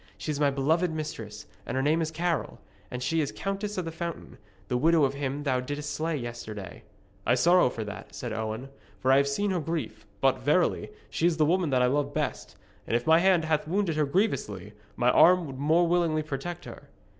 [0.17, 2.59] She is my beloved mistress, and her name is Carol,
[2.89, 6.81] and she is Countess of the Fountain, the widow of him thou didst slay yesterday.'
[7.27, 10.07] 'I sorrow for that,' said Owen, 'for I have seen her grief.
[10.19, 12.55] But, verily, she is the woman that I love best.
[12.87, 16.87] And if my hand hath wounded her grievously, my arm would more willingly protect her.'